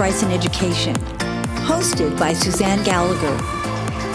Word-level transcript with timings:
Rights 0.00 0.22
in 0.22 0.30
Education, 0.30 0.96
hosted 1.66 2.18
by 2.18 2.32
Suzanne 2.32 2.82
Gallagher. 2.84 3.36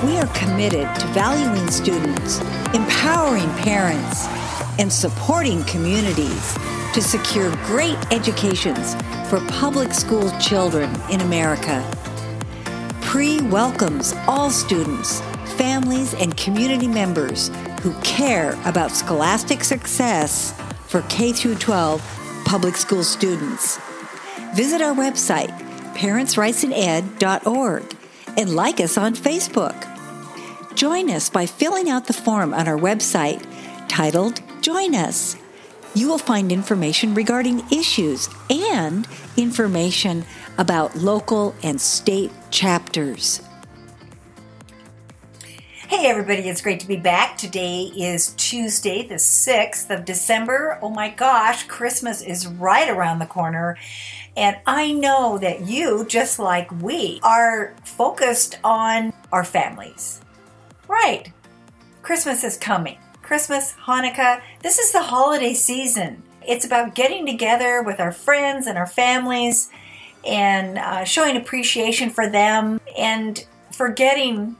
We 0.03 0.17
are 0.17 0.25
committed 0.33 0.87
to 0.99 1.07
valuing 1.09 1.69
students, 1.69 2.39
empowering 2.73 3.47
parents, 3.57 4.25
and 4.79 4.91
supporting 4.91 5.63
communities 5.65 6.57
to 6.95 7.03
secure 7.03 7.51
great 7.67 7.99
educations 8.11 8.95
for 9.29 9.39
public 9.47 9.93
school 9.93 10.31
children 10.39 10.89
in 11.11 11.21
America. 11.21 11.87
PRE 13.01 13.47
welcomes 13.51 14.15
all 14.27 14.49
students, 14.49 15.21
families, 15.55 16.15
and 16.15 16.35
community 16.35 16.87
members 16.87 17.51
who 17.81 17.93
care 18.01 18.57
about 18.65 18.89
scholastic 18.89 19.63
success 19.63 20.51
for 20.87 21.03
K 21.09 21.31
12 21.31 22.01
public 22.43 22.75
school 22.75 23.03
students. 23.03 23.79
Visit 24.55 24.81
our 24.81 24.95
website, 24.95 25.64
parentsrightsined.org, 25.95 27.97
and 28.37 28.55
like 28.55 28.79
us 28.79 28.97
on 28.97 29.15
Facebook. 29.15 30.75
Join 30.75 31.09
us 31.09 31.29
by 31.29 31.45
filling 31.45 31.89
out 31.89 32.07
the 32.07 32.13
form 32.13 32.53
on 32.53 32.67
our 32.67 32.77
website 32.77 33.45
titled 33.87 34.41
Join 34.61 34.93
Us. 34.93 35.37
You 35.93 36.09
will 36.09 36.17
find 36.17 36.51
information 36.51 37.13
regarding 37.13 37.63
issues 37.71 38.27
and 38.49 39.07
information 39.37 40.25
about 40.57 40.97
local 40.97 41.55
and 41.63 41.79
state 41.79 42.31
chapters. 42.51 43.41
Hey, 45.87 46.07
everybody, 46.07 46.49
it's 46.49 46.61
great 46.61 46.81
to 46.81 46.87
be 46.87 46.97
back. 46.97 47.37
Today 47.37 47.83
is 47.95 48.33
Tuesday, 48.37 49.07
the 49.07 49.15
6th 49.15 49.89
of 49.89 50.03
December. 50.03 50.77
Oh 50.81 50.89
my 50.89 51.09
gosh, 51.09 51.65
Christmas 51.67 52.21
is 52.21 52.47
right 52.47 52.89
around 52.89 53.19
the 53.19 53.25
corner. 53.25 53.77
And 54.37 54.57
I 54.65 54.91
know 54.91 55.37
that 55.37 55.61
you, 55.61 56.05
just 56.05 56.39
like 56.39 56.69
we, 56.81 57.19
are 57.23 57.73
focused 57.83 58.59
on 58.63 59.13
our 59.31 59.43
families. 59.43 60.21
Right. 60.87 61.31
Christmas 62.01 62.43
is 62.43 62.57
coming. 62.57 62.97
Christmas, 63.21 63.73
Hanukkah, 63.73 64.41
this 64.61 64.77
is 64.77 64.91
the 64.91 65.01
holiday 65.01 65.53
season. 65.53 66.21
It's 66.47 66.65
about 66.65 66.95
getting 66.95 67.25
together 67.25 67.81
with 67.81 67.99
our 67.99 68.11
friends 68.11 68.67
and 68.67 68.77
our 68.77 68.85
families 68.85 69.69
and 70.25 70.77
uh, 70.77 71.05
showing 71.05 71.37
appreciation 71.37 72.09
for 72.09 72.29
them 72.29 72.79
and 72.97 73.45
forgetting 73.71 74.57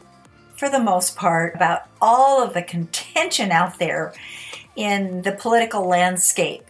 for 0.56 0.70
the 0.70 0.80
most 0.80 1.16
part, 1.16 1.54
about 1.54 1.82
all 2.02 2.42
of 2.42 2.54
the 2.54 2.62
contention 2.62 3.52
out 3.52 3.78
there 3.78 4.14
in 4.76 5.22
the 5.24 5.32
political 5.34 5.86
landscape. 5.86 6.64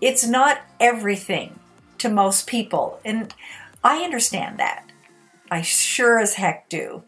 It's 0.00 0.26
not 0.26 0.60
everything 0.80 1.59
to 2.00 2.08
most 2.08 2.46
people, 2.46 3.00
and 3.04 3.34
I 3.82 4.02
understand 4.02 4.58
that. 4.58 4.90
I 5.50 5.62
sure 5.62 6.18
as 6.18 6.34
heck 6.34 6.68
do. 6.68 7.02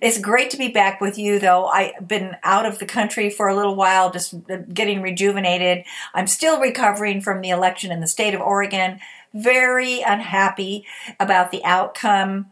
It's 0.00 0.18
great 0.18 0.50
to 0.50 0.56
be 0.56 0.68
back 0.68 1.00
with 1.00 1.18
you, 1.18 1.38
though. 1.38 1.66
I've 1.66 2.06
been 2.06 2.36
out 2.42 2.66
of 2.66 2.78
the 2.78 2.86
country 2.86 3.30
for 3.30 3.48
a 3.48 3.56
little 3.56 3.74
while, 3.74 4.10
just 4.10 4.34
getting 4.72 5.00
rejuvenated. 5.00 5.84
I'm 6.12 6.26
still 6.26 6.60
recovering 6.60 7.20
from 7.20 7.40
the 7.40 7.50
election 7.50 7.90
in 7.90 8.00
the 8.00 8.06
state 8.06 8.34
of 8.34 8.40
Oregon. 8.40 9.00
Very 9.32 10.02
unhappy 10.02 10.84
about 11.18 11.50
the 11.50 11.64
outcome 11.64 12.46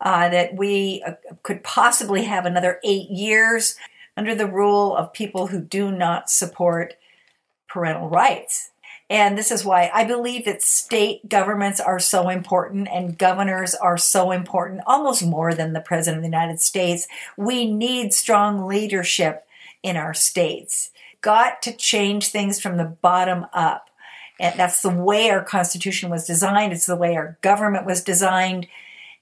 uh, 0.00 0.28
that 0.28 0.54
we 0.54 1.02
uh, 1.06 1.12
could 1.42 1.62
possibly 1.62 2.24
have 2.24 2.46
another 2.46 2.80
eight 2.84 3.10
years 3.10 3.76
under 4.16 4.34
the 4.34 4.46
rule 4.46 4.96
of 4.96 5.12
people 5.12 5.48
who 5.48 5.60
do 5.60 5.90
not 5.90 6.30
support 6.30 6.94
parental 7.68 8.08
rights. 8.08 8.69
And 9.10 9.36
this 9.36 9.50
is 9.50 9.64
why 9.64 9.90
I 9.92 10.04
believe 10.04 10.44
that 10.44 10.62
state 10.62 11.28
governments 11.28 11.80
are 11.80 11.98
so 11.98 12.28
important 12.28 12.88
and 12.92 13.18
governors 13.18 13.74
are 13.74 13.98
so 13.98 14.30
important, 14.30 14.82
almost 14.86 15.26
more 15.26 15.52
than 15.52 15.72
the 15.72 15.80
President 15.80 16.18
of 16.18 16.22
the 16.22 16.28
United 16.28 16.60
States. 16.60 17.08
We 17.36 17.70
need 17.70 18.14
strong 18.14 18.68
leadership 18.68 19.44
in 19.82 19.96
our 19.96 20.14
states. 20.14 20.90
Got 21.22 21.60
to 21.62 21.72
change 21.72 22.28
things 22.28 22.60
from 22.60 22.76
the 22.76 22.84
bottom 22.84 23.46
up. 23.52 23.90
And 24.38 24.58
that's 24.58 24.80
the 24.80 24.94
way 24.94 25.28
our 25.30 25.42
Constitution 25.44 26.08
was 26.08 26.24
designed. 26.24 26.72
It's 26.72 26.86
the 26.86 26.96
way 26.96 27.16
our 27.16 27.36
government 27.42 27.86
was 27.86 28.04
designed. 28.04 28.68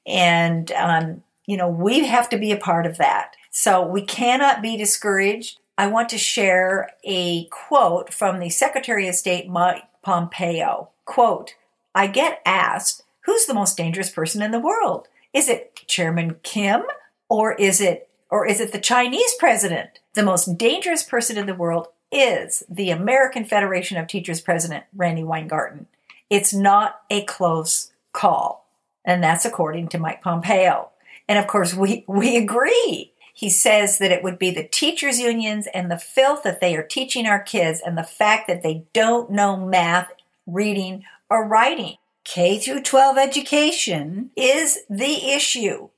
And, 0.07 0.71
um, 0.73 1.23
you 1.47 1.57
know, 1.57 1.69
we 1.69 2.07
have 2.07 2.29
to 2.29 2.39
be 2.39 2.53
a 2.53 2.59
part 2.59 2.85
of 2.85 2.99
that. 2.99 3.37
So 3.51 3.85
we 3.85 4.03
cannot 4.03 4.61
be 4.61 4.77
discouraged. 4.77 5.59
I 5.79 5.87
want 5.87 6.09
to 6.09 6.19
share 6.19 6.91
a 7.05 7.45
quote 7.45 8.13
from 8.13 8.41
the 8.41 8.51
Secretary 8.51 9.07
of 9.07 9.15
State, 9.15 9.49
Mike 9.49 9.85
Pompeo. 10.03 10.89
Quote, 11.05 11.55
I 11.95 12.09
get 12.09 12.43
asked, 12.45 13.05
who's 13.27 13.47
the 13.47 13.55
most 13.55 13.77
dangerous 13.77 14.11
person 14.11 14.43
in 14.43 14.51
the 14.51 14.59
world? 14.59 15.07
Is 15.33 15.49
it 15.49 15.77
Chairman 15.87 16.41
Kim 16.43 16.83
or 17.29 17.53
is 17.53 17.81
it 17.81 18.09
or 18.29 18.45
is 18.45 18.61
it 18.61 18.73
the 18.73 18.81
Chinese 18.81 19.35
president? 19.39 20.01
The 20.15 20.25
most 20.25 20.59
dangerous 20.59 21.05
person 21.05 21.39
in 21.39 21.47
the 21.47 21.55
world 21.55 21.87
is 22.11 22.65
the 22.69 22.91
American 22.91 23.45
Federation 23.45 23.99
of 23.99 24.09
Teachers 24.09 24.41
president, 24.41 24.85
Randi 24.97 25.23
Weingarten. 25.23 25.87
It's 26.29 26.53
not 26.53 27.03
a 27.09 27.23
close 27.23 27.93
call. 28.13 28.67
And 29.05 29.23
that's 29.23 29.45
according 29.45 29.89
to 29.89 29.99
Mike 29.99 30.23
Pompeo. 30.23 30.91
And 31.29 31.39
of 31.39 31.47
course, 31.47 31.73
we, 31.73 32.05
we 32.09 32.37
agree. 32.37 33.13
He 33.39 33.51
says 33.51 33.99
that 33.99 34.11
it 34.11 34.25
would 34.25 34.37
be 34.37 34.51
the 34.51 34.67
teachers' 34.67 35.21
unions 35.21 35.69
and 35.73 35.89
the 35.89 35.97
filth 35.97 36.43
that 36.43 36.61
they 36.61 36.75
are 36.75 36.83
teaching 36.83 37.25
our 37.25 37.39
kids 37.39 37.81
and 37.81 37.97
the 37.97 38.03
fact 38.03 38.49
that 38.49 38.65
they 38.65 38.87
don't 38.93 39.31
know 39.31 39.57
math, 39.57 40.11
reading, 40.45 41.05
or 41.31 41.47
writing. 41.47 41.99
K 42.25 42.59
through 42.59 42.83
12 42.83 43.17
education 43.17 44.33
is 44.35 44.81
the 44.91 45.31
issue. 45.31 45.91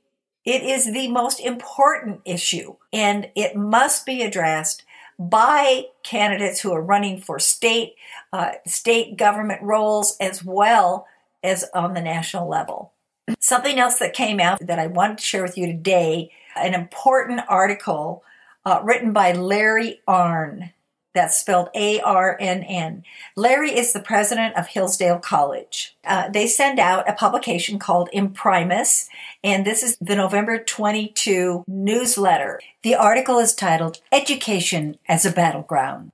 It 0.44 0.62
is 0.64 0.92
the 0.92 1.08
most 1.08 1.40
important 1.40 2.20
issue 2.26 2.76
and 2.92 3.30
it 3.34 3.56
must 3.56 4.04
be 4.04 4.20
addressed 4.20 4.82
by 5.18 5.84
candidates 6.02 6.60
who 6.60 6.74
are 6.74 6.82
running 6.82 7.22
for 7.22 7.38
state 7.38 7.94
uh, 8.34 8.52
state 8.66 9.16
government 9.16 9.62
roles 9.62 10.14
as 10.20 10.44
well 10.44 11.06
as 11.42 11.64
on 11.72 11.94
the 11.94 12.02
national 12.02 12.46
level. 12.46 12.92
Something 13.38 13.78
else 13.78 13.98
that 13.98 14.12
came 14.12 14.40
out 14.40 14.64
that 14.66 14.78
I 14.78 14.86
wanted 14.86 15.18
to 15.18 15.24
share 15.24 15.42
with 15.42 15.56
you 15.56 15.66
today 15.66 16.30
an 16.56 16.74
important 16.74 17.40
article 17.48 18.24
uh, 18.64 18.80
written 18.82 19.12
by 19.12 19.32
Larry 19.32 20.00
Arnn. 20.08 20.72
That's 21.12 21.36
spelled 21.36 21.70
A 21.74 22.00
R 22.00 22.36
N 22.38 22.62
N. 22.62 23.02
Larry 23.34 23.76
is 23.76 23.92
the 23.92 24.00
president 24.00 24.56
of 24.56 24.68
Hillsdale 24.68 25.18
College. 25.18 25.96
Uh, 26.04 26.28
they 26.28 26.46
send 26.46 26.78
out 26.78 27.08
a 27.08 27.14
publication 27.14 27.80
called 27.80 28.08
Imprimis, 28.12 29.08
and 29.42 29.66
this 29.66 29.82
is 29.82 29.96
the 30.00 30.14
November 30.14 30.62
22 30.62 31.64
newsletter. 31.66 32.60
The 32.82 32.94
article 32.94 33.38
is 33.38 33.54
titled 33.54 34.00
Education 34.12 34.98
as 35.08 35.26
a 35.26 35.32
Battleground. 35.32 36.12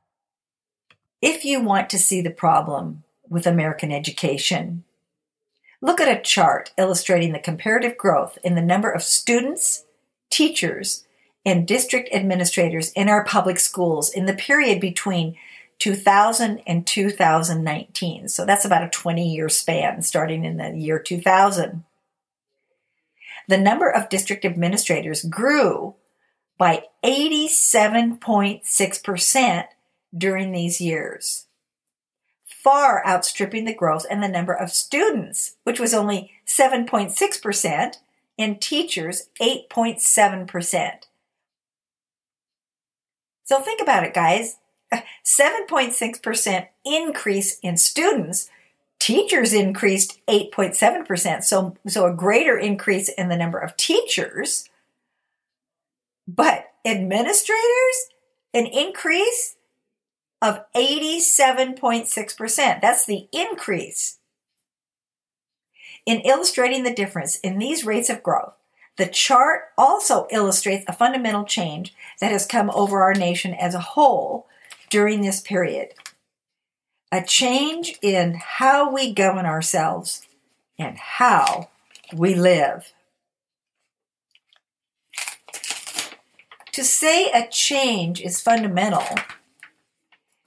If 1.20 1.44
you 1.44 1.60
want 1.60 1.90
to 1.90 1.98
see 1.98 2.22
the 2.22 2.30
problem 2.30 3.02
with 3.28 3.46
American 3.46 3.92
education, 3.92 4.84
Look 5.80 6.00
at 6.00 6.08
a 6.08 6.22
chart 6.22 6.72
illustrating 6.78 7.32
the 7.32 7.38
comparative 7.38 7.96
growth 7.96 8.38
in 8.42 8.54
the 8.54 8.62
number 8.62 8.90
of 8.90 9.02
students, 9.02 9.84
teachers, 10.30 11.04
and 11.44 11.66
district 11.66 12.08
administrators 12.12 12.92
in 12.92 13.08
our 13.08 13.24
public 13.24 13.58
schools 13.58 14.10
in 14.10 14.26
the 14.26 14.34
period 14.34 14.80
between 14.80 15.36
2000 15.78 16.62
and 16.66 16.86
2019. 16.86 18.28
So 18.28 18.46
that's 18.46 18.64
about 18.64 18.82
a 18.82 18.88
20 18.88 19.28
year 19.28 19.48
span 19.48 20.02
starting 20.02 20.44
in 20.44 20.56
the 20.56 20.70
year 20.70 20.98
2000. 20.98 21.84
The 23.48 23.58
number 23.58 23.88
of 23.88 24.08
district 24.08 24.44
administrators 24.44 25.22
grew 25.22 25.94
by 26.58 26.82
87.6% 27.04 29.64
during 30.16 30.52
these 30.52 30.80
years 30.80 31.45
far 32.66 33.06
outstripping 33.06 33.64
the 33.64 33.72
growth 33.72 34.04
in 34.10 34.20
the 34.20 34.26
number 34.26 34.52
of 34.52 34.72
students, 34.72 35.54
which 35.62 35.78
was 35.78 35.94
only 35.94 36.32
7.6%, 36.44 37.94
and 38.36 38.60
teachers 38.60 39.28
8.7%. 39.40 40.90
So 43.44 43.60
think 43.60 43.80
about 43.80 44.02
it, 44.02 44.12
guys. 44.12 44.56
7.6% 44.92 46.66
increase 46.84 47.60
in 47.60 47.76
students, 47.76 48.50
teachers 48.98 49.52
increased 49.52 50.18
8.7%, 50.26 51.44
so, 51.44 51.76
so 51.86 52.06
a 52.06 52.12
greater 52.12 52.58
increase 52.58 53.08
in 53.10 53.28
the 53.28 53.36
number 53.36 53.60
of 53.60 53.76
teachers. 53.76 54.68
But 56.26 56.72
administrators, 56.84 58.08
an 58.52 58.66
increase 58.66 59.55
of 60.42 60.64
87.6%. 60.74 62.80
That's 62.80 63.06
the 63.06 63.28
increase. 63.32 64.18
In 66.04 66.20
illustrating 66.20 66.84
the 66.84 66.94
difference 66.94 67.36
in 67.40 67.58
these 67.58 67.84
rates 67.84 68.10
of 68.10 68.22
growth, 68.22 68.54
the 68.96 69.06
chart 69.06 69.62
also 69.76 70.28
illustrates 70.30 70.84
a 70.86 70.92
fundamental 70.92 71.44
change 71.44 71.94
that 72.20 72.30
has 72.30 72.46
come 72.46 72.70
over 72.70 73.02
our 73.02 73.14
nation 73.14 73.54
as 73.54 73.74
a 73.74 73.80
whole 73.80 74.46
during 74.88 75.20
this 75.20 75.40
period. 75.40 75.92
a 77.12 77.22
change 77.22 77.96
in 78.02 78.34
how 78.34 78.92
we 78.92 79.12
govern 79.12 79.46
ourselves 79.46 80.26
and 80.78 80.98
how 80.98 81.68
we 82.14 82.34
live. 82.34 82.92
To 86.72 86.84
say 86.84 87.30
a 87.30 87.48
change 87.48 88.20
is 88.20 88.42
fundamental 88.42 89.04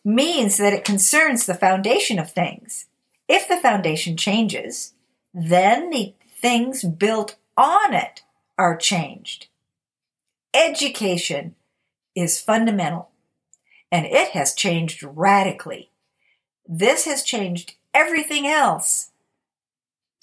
means 0.03 0.57
that 0.57 0.73
it 0.73 0.85
concerns 0.85 1.45
the 1.45 1.53
foundation 1.53 2.19
of 2.19 2.31
things. 2.31 2.85
If 3.27 3.47
the 3.47 3.57
foundation 3.57 4.17
changes, 4.17 4.93
then 5.33 5.89
the 5.89 6.13
things 6.41 6.83
built 6.83 7.35
on 7.57 7.93
it 7.93 8.23
are 8.57 8.75
changed. 8.75 9.47
Education 10.53 11.55
is 12.15 12.41
fundamental 12.41 13.09
and 13.91 14.05
it 14.05 14.29
has 14.29 14.53
changed 14.53 15.03
radically. 15.03 15.91
This 16.67 17.05
has 17.05 17.23
changed 17.23 17.75
everything 17.93 18.47
else. 18.47 19.11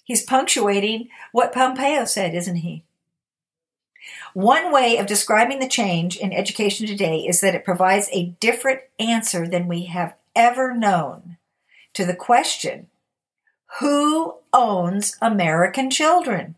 He's 0.05 0.23
punctuating 0.23 1.09
what 1.33 1.53
Pompeo 1.53 2.05
said, 2.05 2.35
isn't 2.35 2.57
he? 2.57 2.85
One 4.35 4.73
way 4.73 4.97
of 4.99 5.07
describing 5.07 5.59
the 5.59 5.69
change 5.69 6.17
in 6.17 6.33
education 6.33 6.87
today 6.87 7.21
is 7.21 7.41
that 7.41 7.55
it 7.55 7.65
provides 7.65 8.09
a 8.13 8.35
different 8.41 8.81
answer 8.99 9.47
than 9.49 9.69
we 9.69 9.85
have 9.87 10.15
ever 10.35 10.75
known 10.75 11.37
to 11.95 12.05
the 12.05 12.15
question 12.15 12.89
who 13.81 14.37
owns 14.53 15.17
American 15.21 15.91
children? 15.91 16.55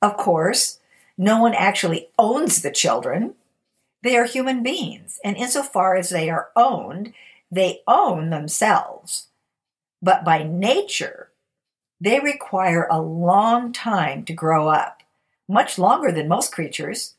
Of 0.00 0.16
course, 0.16 0.80
no 1.16 1.40
one 1.40 1.54
actually 1.54 2.08
owns 2.18 2.62
the 2.62 2.70
children. 2.70 3.34
They 4.02 4.16
are 4.16 4.24
human 4.24 4.62
beings, 4.62 5.20
and 5.22 5.36
insofar 5.36 5.96
as 5.96 6.10
they 6.10 6.28
are 6.30 6.50
owned, 6.56 7.12
they 7.50 7.82
own 7.86 8.30
themselves. 8.30 9.28
But 10.00 10.24
by 10.24 10.42
nature, 10.42 11.28
they 12.00 12.18
require 12.18 12.88
a 12.90 13.00
long 13.00 13.72
time 13.72 14.24
to 14.24 14.32
grow 14.32 14.68
up, 14.68 15.01
much 15.52 15.78
longer 15.78 16.10
than 16.10 16.28
most 16.28 16.52
creatures, 16.52 17.14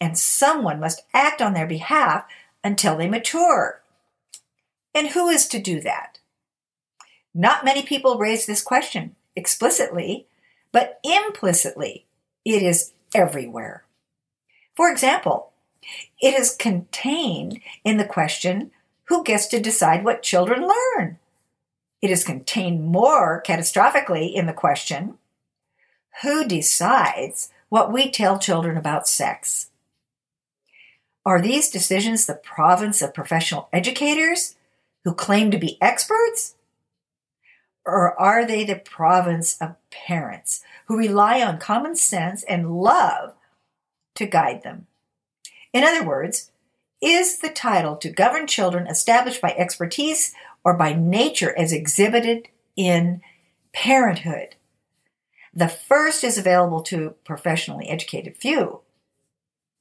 and 0.00 0.18
someone 0.18 0.78
must 0.78 1.02
act 1.14 1.40
on 1.42 1.54
their 1.54 1.66
behalf 1.66 2.24
until 2.62 2.96
they 2.96 3.08
mature. 3.08 3.80
And 4.94 5.08
who 5.08 5.28
is 5.28 5.48
to 5.48 5.60
do 5.60 5.80
that? 5.80 6.18
Not 7.34 7.64
many 7.64 7.82
people 7.82 8.18
raise 8.18 8.46
this 8.46 8.62
question 8.62 9.16
explicitly, 9.34 10.26
but 10.72 11.00
implicitly, 11.04 12.06
it 12.44 12.62
is 12.62 12.92
everywhere. 13.14 13.84
For 14.74 14.90
example, 14.90 15.52
it 16.20 16.34
is 16.34 16.54
contained 16.54 17.60
in 17.84 17.96
the 17.96 18.04
question 18.04 18.70
who 19.04 19.24
gets 19.24 19.46
to 19.48 19.60
decide 19.60 20.04
what 20.04 20.22
children 20.22 20.68
learn? 20.68 21.18
It 22.00 22.10
is 22.10 22.24
contained 22.24 22.84
more 22.84 23.42
catastrophically 23.46 24.32
in 24.32 24.46
the 24.46 24.52
question 24.52 25.18
who 26.22 26.46
decides 26.46 27.50
what 27.70 27.92
we 27.92 28.10
tell 28.10 28.38
children 28.38 28.76
about 28.76 29.08
sex? 29.08 29.70
Are 31.24 31.40
these 31.40 31.70
decisions 31.70 32.26
the 32.26 32.34
province 32.34 33.00
of 33.00 33.14
professional 33.14 33.68
educators 33.72 34.56
who 35.04 35.14
claim 35.14 35.50
to 35.50 35.58
be 35.58 35.78
experts? 35.80 36.56
Or 37.86 38.20
are 38.20 38.44
they 38.44 38.64
the 38.64 38.76
province 38.76 39.56
of 39.60 39.76
parents 39.90 40.62
who 40.86 40.98
rely 40.98 41.42
on 41.42 41.58
common 41.58 41.96
sense 41.96 42.42
and 42.42 42.80
love 42.80 43.34
to 44.16 44.26
guide 44.26 44.62
them? 44.62 44.86
In 45.72 45.84
other 45.84 46.04
words, 46.04 46.50
is 47.00 47.38
the 47.38 47.48
title 47.48 47.96
to 47.98 48.10
govern 48.10 48.46
children 48.46 48.86
established 48.86 49.40
by 49.40 49.54
expertise 49.56 50.34
or 50.64 50.74
by 50.74 50.92
nature 50.92 51.56
as 51.56 51.72
exhibited 51.72 52.48
in 52.76 53.22
parenthood? 53.72 54.56
The 55.60 55.68
first 55.68 56.24
is 56.24 56.38
available 56.38 56.80
to 56.84 57.16
professionally 57.22 57.86
educated 57.90 58.38
few. 58.38 58.80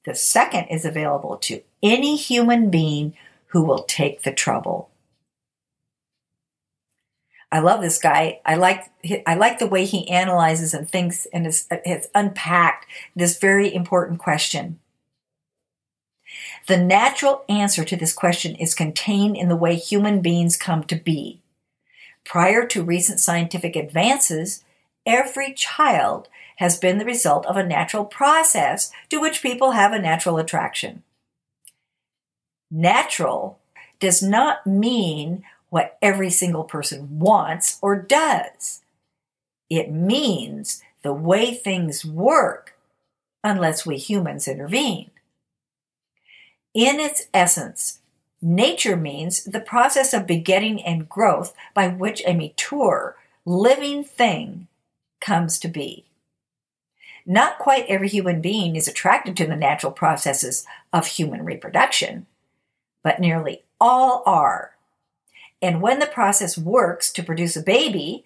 The 0.03 0.13
second 0.13 0.65
is 0.65 0.83
available 0.83 1.37
to 1.37 1.61
any 1.81 2.17
human 2.17 2.69
being 2.69 3.15
who 3.51 3.63
will 3.63 3.83
take 3.83 4.23
the 4.23 4.33
trouble. 4.33 4.89
I 7.49 7.59
love 7.59 7.79
this 7.79 7.97
guy. 7.97 8.41
I 8.45 8.55
like 8.55 8.91
I 9.25 9.35
like 9.35 9.59
the 9.59 9.67
way 9.67 9.85
he 9.85 10.09
analyzes 10.09 10.73
and 10.73 10.85
thinks 10.85 11.25
and 11.27 11.45
has, 11.45 11.65
has 11.85 12.09
unpacked 12.13 12.85
this 13.15 13.39
very 13.39 13.73
important 13.73 14.19
question. 14.19 14.81
The 16.67 16.75
natural 16.75 17.45
answer 17.47 17.85
to 17.85 17.95
this 17.95 18.11
question 18.11 18.53
is 18.55 18.75
contained 18.75 19.37
in 19.37 19.47
the 19.47 19.55
way 19.55 19.77
human 19.77 20.19
beings 20.19 20.57
come 20.57 20.83
to 20.83 20.97
be. 20.97 21.39
Prior 22.25 22.67
to 22.67 22.83
recent 22.83 23.21
scientific 23.21 23.77
advances, 23.77 24.65
every 25.09 25.51
child 25.53 26.29
has 26.57 26.77
been 26.77 27.00
the 27.00 27.06
result 27.06 27.45
of 27.47 27.57
a 27.57 27.65
natural 27.65 28.06
process 28.06 28.91
to 29.09 29.19
which 29.19 29.41
people 29.41 29.71
have 29.71 29.91
a 29.91 30.00
natural 30.00 30.38
attraction. 30.38 31.01
Natural 32.69 33.57
does 34.00 34.21
not 34.21 34.67
mean 34.67 35.44
what 35.69 35.97
every 36.01 36.29
single 36.29 36.63
person 36.63 37.19
wants 37.19 37.79
or 37.81 37.95
does. 37.95 38.81
It 39.69 39.91
means 39.91 40.81
the 41.01 41.13
way 41.13 41.53
things 41.53 42.06
work 42.06 42.75
unless 43.44 43.85
we 43.85 43.97
humans 43.97 44.47
intervene. 44.47 45.09
In 46.73 47.00
its 47.00 47.27
essence, 47.33 48.00
nature 48.41 48.95
means 48.95 49.44
the 49.44 49.59
process 49.59 50.13
of 50.13 50.27
begetting 50.27 50.83
and 50.83 51.09
growth 51.09 51.56
by 51.73 51.88
which 51.88 52.21
a 52.25 52.33
mature, 52.33 53.15
living 53.44 54.03
thing 54.03 54.67
comes 55.19 55.60
to 55.60 55.68
be. 55.68 56.06
Not 57.25 57.60
quite 57.60 57.86
every 57.88 58.07
human 58.07 58.42
being 58.42 58.75
is 58.75 58.88
attracted 58.88 59.38
to 59.38 59.45
the 59.45 59.56
natural 59.56 59.92
processes 59.92 60.66
of 60.92 61.07
human 61.07 61.45
reproduction, 61.45 62.25
but 63.04 63.19
nearly 63.19 63.63
all 63.80 64.24
are. 64.25 64.71
And 65.62 65.81
when 65.81 66.00
the 66.00 66.07
process 66.07 66.57
works 66.57 67.11
to 67.14 67.23
produce 67.23 67.56
a 67.56 67.61
baby, 67.61 68.26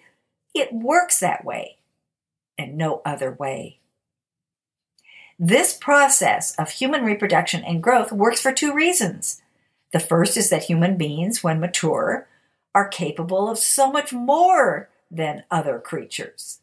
it 0.54 0.72
works 0.72 1.18
that 1.20 1.44
way 1.44 1.78
and 2.56 2.76
no 2.76 3.02
other 3.04 3.32
way. 3.32 3.80
This 5.38 5.74
process 5.74 6.54
of 6.56 6.70
human 6.70 7.04
reproduction 7.04 7.64
and 7.64 7.82
growth 7.82 8.12
works 8.12 8.40
for 8.40 8.52
two 8.52 8.72
reasons. 8.72 9.42
The 9.92 9.98
first 9.98 10.36
is 10.36 10.48
that 10.50 10.64
human 10.64 10.96
beings, 10.96 11.42
when 11.42 11.60
mature, 11.60 12.28
are 12.74 12.88
capable 12.88 13.50
of 13.50 13.58
so 13.58 13.90
much 13.90 14.12
more 14.12 14.88
than 15.10 15.44
other 15.50 15.78
creatures. 15.78 16.60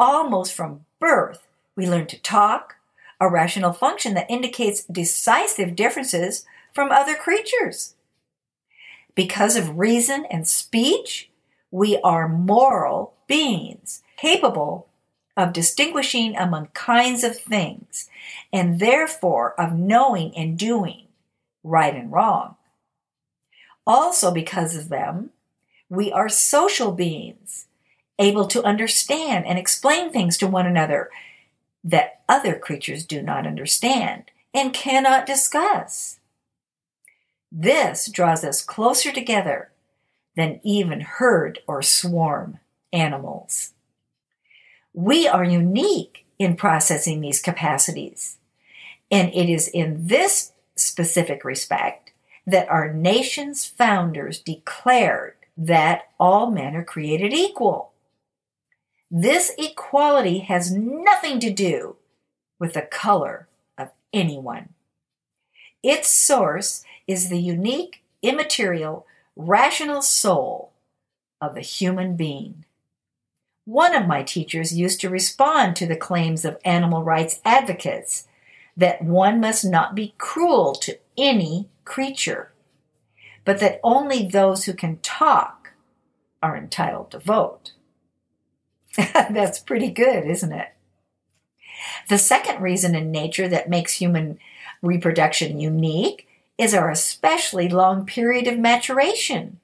Almost 0.00 0.54
from 0.54 0.86
birth, 0.98 1.46
we 1.76 1.86
learn 1.86 2.06
to 2.06 2.18
talk, 2.18 2.76
a 3.20 3.28
rational 3.28 3.74
function 3.74 4.14
that 4.14 4.30
indicates 4.30 4.84
decisive 4.84 5.76
differences 5.76 6.46
from 6.72 6.90
other 6.90 7.14
creatures. 7.14 7.96
Because 9.14 9.56
of 9.56 9.78
reason 9.78 10.24
and 10.30 10.48
speech, 10.48 11.28
we 11.70 11.98
are 11.98 12.26
moral 12.26 13.12
beings, 13.26 14.02
capable 14.16 14.88
of 15.36 15.52
distinguishing 15.52 16.34
among 16.34 16.68
kinds 16.68 17.22
of 17.22 17.36
things, 17.36 18.08
and 18.50 18.80
therefore 18.80 19.52
of 19.60 19.74
knowing 19.74 20.34
and 20.34 20.58
doing 20.58 21.08
right 21.62 21.94
and 21.94 22.10
wrong. 22.10 22.56
Also, 23.86 24.32
because 24.32 24.74
of 24.74 24.88
them, 24.88 25.28
we 25.90 26.10
are 26.10 26.30
social 26.30 26.92
beings, 26.92 27.66
able 28.20 28.46
to 28.46 28.62
understand 28.62 29.46
and 29.46 29.58
explain 29.58 30.10
things 30.10 30.36
to 30.38 30.46
one 30.46 30.66
another 30.66 31.10
that 31.82 32.20
other 32.28 32.56
creatures 32.56 33.04
do 33.04 33.22
not 33.22 33.46
understand 33.46 34.30
and 34.54 34.72
cannot 34.72 35.26
discuss. 35.26 36.20
This 37.50 38.08
draws 38.10 38.44
us 38.44 38.62
closer 38.62 39.10
together 39.10 39.70
than 40.36 40.60
even 40.62 41.00
herd 41.00 41.58
or 41.66 41.82
swarm 41.82 42.58
animals. 42.92 43.72
We 44.92 45.26
are 45.26 45.44
unique 45.44 46.24
in 46.38 46.56
processing 46.56 47.20
these 47.20 47.40
capacities. 47.40 48.38
And 49.10 49.32
it 49.34 49.48
is 49.48 49.68
in 49.68 50.06
this 50.06 50.52
specific 50.76 51.44
respect 51.44 52.12
that 52.46 52.68
our 52.68 52.92
nation's 52.92 53.66
founders 53.66 54.38
declared 54.38 55.34
that 55.56 56.08
all 56.18 56.50
men 56.50 56.74
are 56.74 56.84
created 56.84 57.32
equal. 57.32 57.89
This 59.10 59.52
equality 59.58 60.40
has 60.40 60.70
nothing 60.72 61.40
to 61.40 61.50
do 61.50 61.96
with 62.60 62.74
the 62.74 62.82
color 62.82 63.48
of 63.76 63.90
anyone. 64.12 64.68
Its 65.82 66.10
source 66.10 66.84
is 67.06 67.28
the 67.28 67.40
unique, 67.40 68.04
immaterial, 68.22 69.06
rational 69.34 70.02
soul 70.02 70.72
of 71.40 71.54
the 71.54 71.60
human 71.60 72.16
being. 72.16 72.64
One 73.64 73.94
of 73.96 74.06
my 74.06 74.22
teachers 74.22 74.78
used 74.78 75.00
to 75.00 75.10
respond 75.10 75.74
to 75.76 75.86
the 75.86 75.96
claims 75.96 76.44
of 76.44 76.58
animal 76.64 77.02
rights 77.02 77.40
advocates 77.44 78.28
that 78.76 79.02
one 79.02 79.40
must 79.40 79.64
not 79.64 79.94
be 79.94 80.14
cruel 80.18 80.74
to 80.74 80.98
any 81.16 81.68
creature. 81.84 82.52
but 83.44 83.58
that 83.60 83.80
only 83.82 84.26
those 84.26 84.64
who 84.64 84.74
can 84.74 84.98
talk 84.98 85.72
are 86.42 86.56
entitled 86.56 87.10
to 87.10 87.18
vote. 87.18 87.72
That's 89.30 89.58
pretty 89.58 89.90
good, 89.90 90.26
isn't 90.26 90.52
it? 90.52 90.68
The 92.08 92.18
second 92.18 92.60
reason 92.60 92.94
in 92.94 93.10
nature 93.10 93.48
that 93.48 93.70
makes 93.70 93.94
human 93.94 94.38
reproduction 94.82 95.60
unique 95.60 96.28
is 96.58 96.74
our 96.74 96.90
especially 96.90 97.68
long 97.68 98.04
period 98.04 98.46
of 98.46 98.58
maturation. 98.58 99.60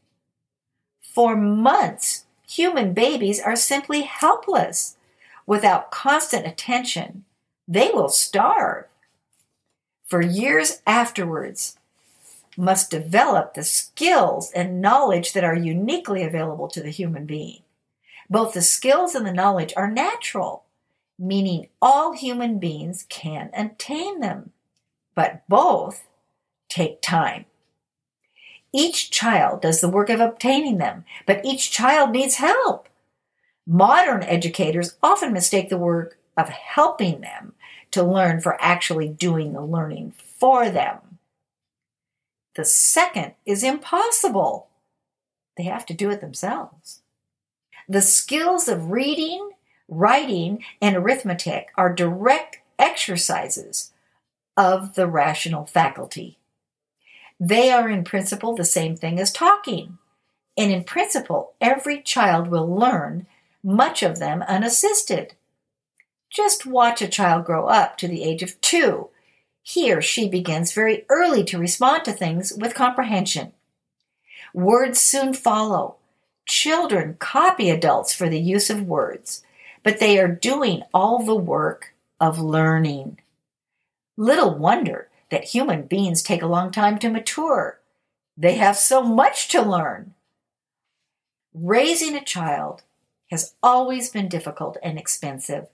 For 1.00 1.36
months, 1.36 2.24
human 2.48 2.92
babies 2.94 3.40
are 3.40 3.56
simply 3.56 4.02
helpless. 4.02 4.96
Without 5.46 5.90
constant 5.90 6.46
attention, 6.46 7.24
they 7.68 7.90
will 7.92 8.08
starve. 8.08 8.86
For 10.04 10.22
years 10.22 10.82
afterwards, 10.86 11.76
must 12.56 12.90
develop 12.90 13.54
the 13.54 13.64
skills 13.64 14.50
and 14.52 14.80
knowledge 14.80 15.32
that 15.34 15.44
are 15.44 15.54
uniquely 15.54 16.22
available 16.22 16.68
to 16.68 16.80
the 16.80 16.90
human 16.90 17.26
being. 17.26 17.60
Both 18.28 18.54
the 18.54 18.62
skills 18.62 19.14
and 19.14 19.26
the 19.26 19.32
knowledge 19.32 19.72
are 19.76 19.90
natural, 19.90 20.64
meaning 21.18 21.68
all 21.80 22.12
human 22.12 22.58
beings 22.58 23.06
can 23.08 23.50
attain 23.54 24.20
them, 24.20 24.50
but 25.14 25.48
both 25.48 26.06
take 26.68 27.00
time. 27.00 27.46
Each 28.72 29.10
child 29.10 29.62
does 29.62 29.80
the 29.80 29.88
work 29.88 30.10
of 30.10 30.20
obtaining 30.20 30.78
them, 30.78 31.04
but 31.24 31.44
each 31.44 31.70
child 31.70 32.10
needs 32.10 32.36
help. 32.36 32.88
Modern 33.66 34.22
educators 34.22 34.96
often 35.02 35.32
mistake 35.32 35.70
the 35.70 35.78
work 35.78 36.18
of 36.36 36.48
helping 36.48 37.20
them 37.20 37.54
to 37.92 38.02
learn 38.02 38.40
for 38.40 38.60
actually 38.60 39.08
doing 39.08 39.52
the 39.52 39.64
learning 39.64 40.12
for 40.18 40.68
them. 40.68 41.18
The 42.56 42.64
second 42.64 43.32
is 43.44 43.62
impossible. 43.62 44.68
They 45.56 45.64
have 45.64 45.86
to 45.86 45.94
do 45.94 46.10
it 46.10 46.20
themselves. 46.20 47.00
The 47.88 48.02
skills 48.02 48.68
of 48.68 48.90
reading, 48.90 49.50
writing, 49.88 50.64
and 50.82 50.96
arithmetic 50.96 51.68
are 51.76 51.92
direct 51.92 52.58
exercises 52.78 53.92
of 54.56 54.94
the 54.94 55.06
rational 55.06 55.66
faculty. 55.66 56.38
They 57.38 57.70
are 57.70 57.88
in 57.88 58.02
principle 58.02 58.54
the 58.54 58.64
same 58.64 58.96
thing 58.96 59.20
as 59.20 59.32
talking. 59.32 59.98
And 60.56 60.72
in 60.72 60.84
principle, 60.84 61.52
every 61.60 62.00
child 62.00 62.48
will 62.48 62.66
learn, 62.66 63.26
much 63.62 64.02
of 64.02 64.18
them 64.18 64.42
unassisted. 64.42 65.34
Just 66.30 66.66
watch 66.66 67.02
a 67.02 67.08
child 67.08 67.44
grow 67.44 67.66
up 67.66 67.96
to 67.98 68.08
the 68.08 68.24
age 68.24 68.42
of 68.42 68.60
two. 68.60 69.10
He 69.62 69.92
or 69.92 70.00
she 70.00 70.28
begins 70.28 70.72
very 70.72 71.04
early 71.08 71.44
to 71.44 71.58
respond 71.58 72.04
to 72.04 72.12
things 72.12 72.52
with 72.52 72.74
comprehension. 72.74 73.52
Words 74.54 75.00
soon 75.00 75.34
follow. 75.34 75.96
Children 76.46 77.16
copy 77.18 77.70
adults 77.70 78.14
for 78.14 78.28
the 78.28 78.40
use 78.40 78.70
of 78.70 78.86
words, 78.86 79.42
but 79.82 79.98
they 79.98 80.18
are 80.18 80.28
doing 80.28 80.82
all 80.94 81.22
the 81.24 81.34
work 81.34 81.94
of 82.20 82.38
learning. 82.38 83.18
Little 84.16 84.56
wonder 84.56 85.08
that 85.30 85.44
human 85.44 85.82
beings 85.82 86.22
take 86.22 86.42
a 86.42 86.46
long 86.46 86.70
time 86.70 86.98
to 87.00 87.10
mature. 87.10 87.80
They 88.36 88.54
have 88.54 88.76
so 88.76 89.02
much 89.02 89.48
to 89.48 89.60
learn. 89.60 90.14
Raising 91.52 92.14
a 92.14 92.24
child 92.24 92.82
has 93.30 93.54
always 93.62 94.10
been 94.10 94.28
difficult 94.28 94.76
and 94.82 94.98
expensive. 94.98 95.66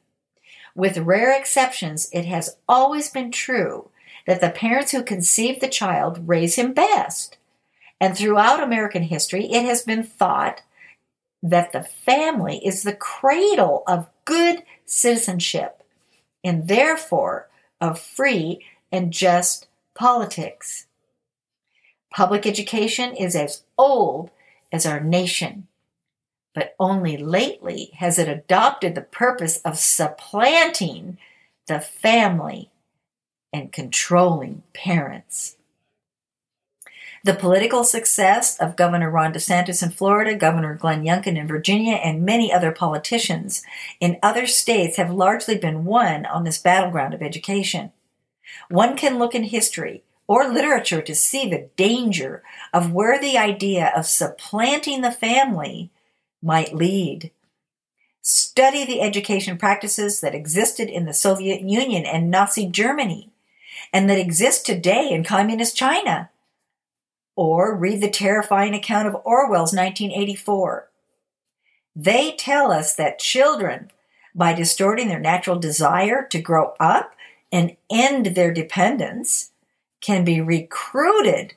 With 0.74 0.96
rare 0.96 1.38
exceptions, 1.38 2.08
it 2.12 2.24
has 2.24 2.56
always 2.66 3.10
been 3.10 3.30
true 3.30 3.90
that 4.26 4.40
the 4.40 4.50
parents 4.50 4.92
who 4.92 5.02
conceive 5.02 5.60
the 5.60 5.68
child 5.68 6.26
raise 6.26 6.54
him 6.54 6.72
best. 6.72 7.36
And 8.02 8.18
throughout 8.18 8.60
American 8.60 9.04
history, 9.04 9.44
it 9.44 9.64
has 9.64 9.82
been 9.82 10.02
thought 10.02 10.62
that 11.40 11.70
the 11.70 11.84
family 11.84 12.58
is 12.66 12.82
the 12.82 12.96
cradle 12.96 13.84
of 13.86 14.10
good 14.24 14.64
citizenship 14.84 15.84
and 16.42 16.66
therefore 16.66 17.48
of 17.80 18.00
free 18.00 18.66
and 18.90 19.12
just 19.12 19.68
politics. 19.94 20.86
Public 22.10 22.44
education 22.44 23.14
is 23.14 23.36
as 23.36 23.62
old 23.78 24.30
as 24.72 24.84
our 24.84 24.98
nation, 24.98 25.68
but 26.56 26.74
only 26.80 27.16
lately 27.16 27.92
has 27.98 28.18
it 28.18 28.28
adopted 28.28 28.96
the 28.96 29.02
purpose 29.02 29.58
of 29.58 29.78
supplanting 29.78 31.18
the 31.68 31.78
family 31.78 32.68
and 33.52 33.70
controlling 33.70 34.64
parents. 34.74 35.56
The 37.24 37.34
political 37.34 37.84
success 37.84 38.58
of 38.58 38.74
Governor 38.74 39.08
Ron 39.08 39.32
DeSantis 39.32 39.80
in 39.80 39.90
Florida, 39.90 40.34
Governor 40.34 40.74
Glenn 40.74 41.04
Youngkin 41.04 41.38
in 41.38 41.46
Virginia, 41.46 41.94
and 41.94 42.24
many 42.24 42.52
other 42.52 42.72
politicians 42.72 43.62
in 44.00 44.18
other 44.24 44.44
states 44.44 44.96
have 44.96 45.12
largely 45.12 45.56
been 45.56 45.84
won 45.84 46.26
on 46.26 46.42
this 46.42 46.58
battleground 46.58 47.14
of 47.14 47.22
education. 47.22 47.92
One 48.68 48.96
can 48.96 49.20
look 49.20 49.36
in 49.36 49.44
history 49.44 50.02
or 50.26 50.48
literature 50.48 51.00
to 51.00 51.14
see 51.14 51.48
the 51.48 51.68
danger 51.76 52.42
of 52.72 52.92
where 52.92 53.20
the 53.20 53.38
idea 53.38 53.92
of 53.94 54.06
supplanting 54.06 55.02
the 55.02 55.12
family 55.12 55.90
might 56.42 56.74
lead. 56.74 57.30
Study 58.20 58.84
the 58.84 59.00
education 59.00 59.58
practices 59.58 60.20
that 60.20 60.34
existed 60.34 60.88
in 60.88 61.06
the 61.06 61.14
Soviet 61.14 61.60
Union 61.60 62.04
and 62.04 62.32
Nazi 62.32 62.66
Germany 62.66 63.30
and 63.92 64.10
that 64.10 64.18
exist 64.18 64.66
today 64.66 65.10
in 65.10 65.22
communist 65.22 65.76
China. 65.76 66.30
Or 67.34 67.74
read 67.74 68.00
the 68.00 68.10
terrifying 68.10 68.74
account 68.74 69.08
of 69.08 69.16
Orwell's 69.24 69.74
1984. 69.74 70.88
They 71.94 72.32
tell 72.32 72.70
us 72.70 72.94
that 72.94 73.18
children, 73.18 73.90
by 74.34 74.52
distorting 74.52 75.08
their 75.08 75.20
natural 75.20 75.58
desire 75.58 76.26
to 76.30 76.40
grow 76.40 76.74
up 76.80 77.14
and 77.50 77.76
end 77.90 78.26
their 78.26 78.52
dependence 78.52 79.50
can 80.00 80.24
be 80.24 80.40
recruited 80.40 81.54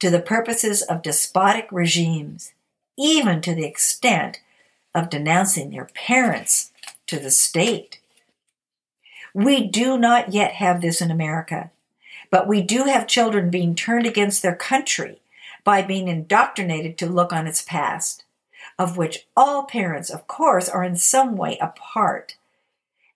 to 0.00 0.10
the 0.10 0.20
purposes 0.20 0.82
of 0.82 1.02
despotic 1.02 1.68
regimes, 1.70 2.52
even 2.98 3.40
to 3.42 3.54
the 3.54 3.64
extent 3.64 4.40
of 4.94 5.10
denouncing 5.10 5.70
their 5.70 5.88
parents 5.94 6.72
to 7.06 7.18
the 7.18 7.30
state. 7.30 8.00
We 9.34 9.66
do 9.66 9.98
not 9.98 10.32
yet 10.32 10.52
have 10.52 10.80
this 10.80 11.00
in 11.00 11.10
America, 11.10 11.70
but 12.36 12.46
we 12.46 12.60
do 12.60 12.84
have 12.84 13.06
children 13.06 13.48
being 13.48 13.74
turned 13.74 14.04
against 14.04 14.42
their 14.42 14.54
country 14.54 15.22
by 15.64 15.80
being 15.80 16.06
indoctrinated 16.06 16.98
to 16.98 17.06
look 17.06 17.32
on 17.32 17.46
its 17.46 17.62
past, 17.62 18.24
of 18.78 18.98
which 18.98 19.26
all 19.34 19.64
parents, 19.64 20.10
of 20.10 20.26
course, 20.26 20.68
are 20.68 20.84
in 20.84 20.96
some 20.96 21.34
way 21.34 21.56
a 21.62 21.68
part, 21.68 22.36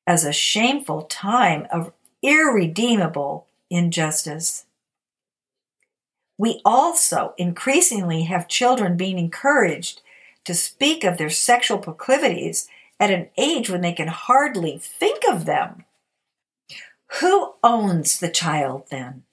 as 0.07 0.25
a 0.25 0.33
shameful 0.33 1.03
time 1.03 1.67
of 1.71 1.93
irredeemable 2.23 3.47
injustice. 3.69 4.65
We 6.39 6.63
also 6.65 7.35
increasingly 7.37 8.23
have 8.23 8.49
children 8.49 8.97
being 8.97 9.19
encouraged 9.19 10.01
to 10.47 10.55
speak 10.55 11.05
of 11.05 11.19
their 11.19 11.29
sexual 11.29 11.77
proclivities 11.77 12.71
at 12.99 13.11
an 13.11 13.29
age 13.37 13.69
when 13.69 13.83
they 13.83 13.93
can 13.93 14.09
hardly 14.09 14.79
think 14.79 15.25
of 15.29 15.45
them. 15.45 15.85
Who 17.19 17.55
owns 17.65 18.21
the 18.21 18.31
child 18.31 18.85
then? 18.91 19.25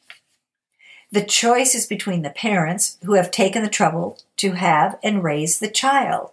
The 1.12 1.24
choice 1.24 1.76
is 1.76 1.86
between 1.86 2.24
the 2.24 2.32
parents 2.32 2.98
who 3.04 3.14
have 3.14 3.32
taken 3.32 3.64
the 3.64 3.70
trouble 3.70 4.18
to 4.38 4.54
have 4.54 4.98
and 5.04 5.24
raise 5.24 5.60
the 5.60 5.70
child, 5.70 6.32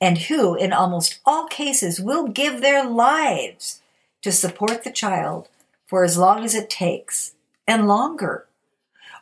and 0.00 0.18
who, 0.18 0.54
in 0.54 0.72
almost 0.72 1.20
all 1.24 1.46
cases, 1.46 2.00
will 2.00 2.28
give 2.28 2.60
their 2.60 2.84
lives 2.84 3.80
to 4.22 4.32
support 4.32 4.84
the 4.84 4.90
child 4.90 5.48
for 5.86 6.04
as 6.04 6.18
long 6.18 6.44
as 6.44 6.54
it 6.54 6.68
takes 6.68 7.34
and 7.66 7.86
longer. 7.86 8.46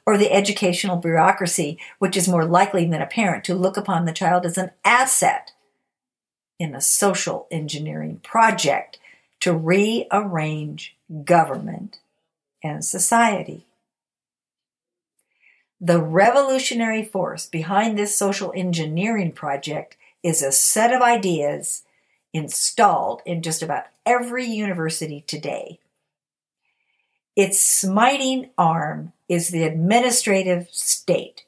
Or 0.05 0.16
the 0.16 0.33
educational 0.33 0.97
bureaucracy, 0.97 1.78
which 1.99 2.16
is 2.16 2.28
more 2.28 2.45
likely 2.45 2.87
than 2.87 3.02
a 3.02 3.07
parent 3.07 3.45
to 3.45 3.55
look 3.55 3.76
upon 3.76 4.05
the 4.05 4.12
child 4.12 4.47
as 4.47 4.57
an 4.57 4.71
asset 4.85 5.52
in 6.59 6.75
a 6.75 6.81
social 6.81 7.47
engineering 7.50 8.21
project 8.23 8.99
to 9.40 9.52
rearrange 9.52 10.96
government 11.25 11.98
and 12.62 12.84
society. 12.84 13.66
The 15.80 16.00
revolutionary 16.00 17.04
force 17.04 17.46
behind 17.46 17.98
this 17.98 18.16
social 18.16 18.52
engineering 18.56 19.32
project 19.32 19.96
is 20.22 20.42
a 20.42 20.52
set 20.52 20.92
of 20.92 21.02
ideas 21.02 21.82
installed 22.32 23.22
in 23.25 23.42
just 23.42 23.62
about 23.62 23.84
every 24.04 24.46
university 24.46 25.22
today 25.26 25.78
its 27.36 27.60
smiting 27.60 28.48
arm 28.56 29.12
is 29.28 29.48
the 29.48 29.64
administrative 29.64 30.68
state, 30.72 31.44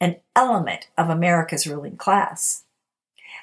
an 0.00 0.16
element 0.34 0.88
of 0.98 1.08
America's 1.08 1.66
ruling 1.66 1.96
class. 1.96 2.64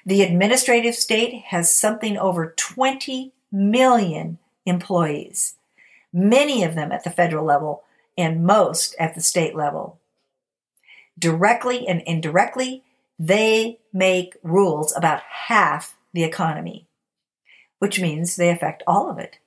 The 0.06 0.22
administrative 0.22 0.94
state 0.94 1.46
has 1.48 1.74
something 1.74 2.18
over 2.18 2.54
20 2.58 3.32
million 3.50 4.38
employees, 4.66 5.56
many 6.12 6.64
of 6.64 6.76
them 6.76 6.92
at 6.92 7.04
the 7.04 7.10
federal 7.10 7.46
level 7.46 7.84
and 8.18 8.46
most 8.46 8.96
at 9.00 9.16
the 9.16 9.22
state 9.22 9.56
level. 9.56 10.00
Directly 11.18 11.88
and 11.88 12.02
indirectly, 12.06 12.84
they 13.18 13.80
make 13.94 14.36
rules 14.44 14.96
about 14.96 15.22
half 15.22 15.96
the 16.14 16.24
economy, 16.24 16.88
which 17.80 18.00
means 18.00 18.36
they 18.36 18.50
affect 18.50 18.84
all 18.86 19.10
of 19.10 19.18
it. 19.18 19.38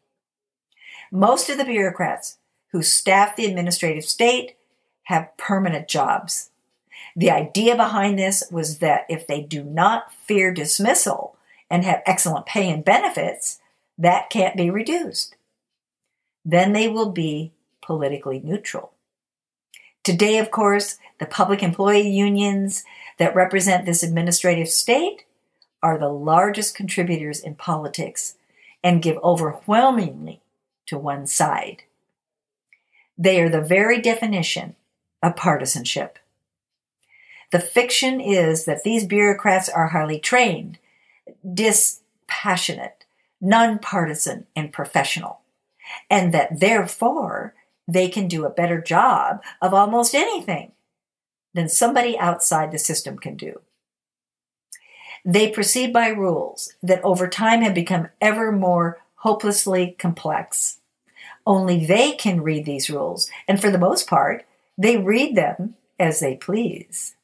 Most 1.10 1.48
of 1.48 1.58
the 1.58 1.64
bureaucrats 1.64 2.38
who 2.72 2.82
staff 2.82 3.36
the 3.36 3.46
administrative 3.46 4.04
state 4.04 4.56
have 5.04 5.36
permanent 5.36 5.88
jobs. 5.88 6.50
The 7.16 7.30
idea 7.30 7.74
behind 7.76 8.18
this 8.18 8.44
was 8.50 8.78
that 8.78 9.06
if 9.08 9.26
they 9.26 9.40
do 9.40 9.62
not 9.62 10.12
fear 10.12 10.52
dismissal 10.52 11.36
and 11.70 11.84
have 11.84 12.02
excellent 12.04 12.46
pay 12.46 12.70
and 12.70 12.84
benefits, 12.84 13.60
that 13.98 14.30
can't 14.30 14.56
be 14.56 14.70
reduced. 14.70 15.34
Then 16.44 16.72
they 16.72 16.88
will 16.88 17.10
be 17.10 17.52
politically 17.82 18.40
neutral. 18.40 18.92
Today, 20.04 20.38
of 20.38 20.50
course, 20.50 20.98
the 21.18 21.26
public 21.26 21.62
employee 21.62 22.08
unions 22.08 22.84
that 23.18 23.34
represent 23.34 23.84
this 23.84 24.02
administrative 24.02 24.68
state 24.68 25.24
are 25.82 25.98
the 25.98 26.08
largest 26.08 26.74
contributors 26.74 27.40
in 27.40 27.54
politics 27.54 28.36
and 28.82 29.02
give 29.02 29.18
overwhelmingly 29.18 30.40
to 30.86 30.96
one 30.96 31.26
side. 31.26 31.82
They 33.18 33.40
are 33.42 33.48
the 33.48 33.60
very 33.60 34.00
definition 34.00 34.76
of 35.22 35.36
partisanship. 35.36 36.18
The 37.50 37.58
fiction 37.58 38.20
is 38.20 38.64
that 38.64 38.84
these 38.84 39.06
bureaucrats 39.06 39.68
are 39.68 39.88
highly 39.88 40.20
trained, 40.20 40.78
dispassionate, 41.54 42.97
nonpartisan, 43.40 44.46
and 44.56 44.72
professional, 44.72 45.40
and 46.10 46.34
that 46.34 46.60
therefore 46.60 47.54
they 47.86 48.08
can 48.08 48.28
do 48.28 48.44
a 48.44 48.50
better 48.50 48.80
job 48.80 49.42
of 49.62 49.72
almost 49.72 50.14
anything 50.14 50.72
than 51.54 51.68
somebody 51.68 52.18
outside 52.18 52.70
the 52.70 52.78
system 52.78 53.18
can 53.18 53.36
do. 53.36 53.60
They 55.24 55.50
proceed 55.50 55.92
by 55.92 56.08
rules 56.08 56.74
that 56.82 57.04
over 57.04 57.28
time 57.28 57.62
have 57.62 57.74
become 57.74 58.08
ever 58.20 58.52
more 58.52 59.00
hopelessly 59.16 59.96
complex. 59.98 60.78
Only 61.46 61.86
they 61.86 62.12
can 62.12 62.42
read 62.42 62.64
these 62.64 62.90
rules, 62.90 63.30
and 63.46 63.60
for 63.60 63.70
the 63.70 63.78
most 63.78 64.06
part, 64.06 64.44
they 64.76 64.96
read 64.96 65.34
them 65.34 65.74
as 65.98 66.20
they 66.20 66.36
please. 66.36 67.14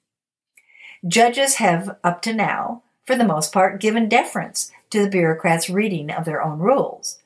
Judges 1.06 1.56
have, 1.56 1.97
up 2.02 2.23
to 2.23 2.33
now, 2.33 2.83
for 3.04 3.16
the 3.16 3.25
most 3.25 3.52
part, 3.52 3.80
given 3.80 4.08
deference 4.08 4.73
to 4.90 5.02
the 5.02 5.11
bureaucrats' 5.11 5.70
reading 5.70 6.11
of 6.11 6.25
their 6.25 6.42
own 6.42 6.58
rules. 6.58 7.18